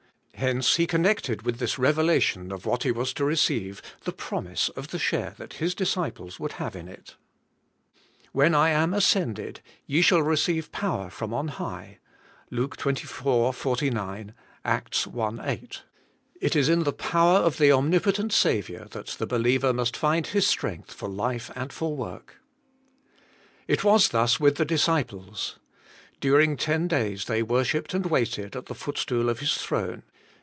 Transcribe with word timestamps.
Hence 0.35 0.77
He 0.77 0.87
connected 0.87 1.43
with 1.43 1.59
this 1.59 1.77
rev 1.77 1.97
elation 1.99 2.51
of 2.51 2.65
what 2.65 2.81
He 2.81 2.89
was 2.91 3.13
to 3.13 3.23
receive, 3.23 3.79
the 4.05 4.11
promise 4.11 4.69
of 4.69 4.87
the 4.87 4.97
share 4.97 5.35
that 5.37 5.55
His 5.61 5.75
disciples 5.75 6.39
would 6.39 6.53
have 6.53 6.75
in 6.75 6.87
it: 6.87 7.15
When 8.31 8.55
I 8.55 8.69
am 8.71 8.91
ascended, 8.91 9.61
ye 9.85 10.01
shall 10.01 10.23
receive 10.23 10.71
power 10.71 11.11
from 11.11 11.31
on 11.31 11.49
high 11.49 11.99
{LuTce 12.51 12.75
xxiv. 12.75 13.53
Jf9; 13.53 14.33
Acts 14.65 15.05
i. 15.07 15.39
8), 15.51 15.83
It 16.41 16.55
is 16.55 16.69
in 16.69 16.85
the 16.85 16.93
power 16.93 17.37
of 17.37 17.59
the 17.59 17.71
omnipotent 17.71 18.33
Saviour 18.33 18.85
that 18.85 19.07
the 19.19 19.27
believer 19.27 19.71
must 19.73 19.95
find 19.95 20.25
his 20.25 20.47
strength 20.47 20.91
for 20.91 21.07
life 21.07 21.51
and 21.55 21.71
for 21.71 21.95
work. 21.95 22.37
It 23.67 23.83
was 23.83 24.09
thus 24.09 24.39
with 24.39 24.55
the 24.55 24.65
disciples. 24.65 25.59
During 26.19 26.57
ten 26.57 26.87
days 26.87 27.25
they 27.25 27.43
worshipped 27.43 27.93
and 27.93 28.07
waited 28.07 28.55
at 28.55 28.65
the 28.65 28.73
footstool 28.73 29.29
of 29.29 29.37
His 29.37 29.53
throne. 29.53 30.01